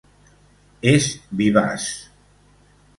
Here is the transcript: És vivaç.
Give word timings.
És 0.93 1.11
vivaç. 1.43 1.87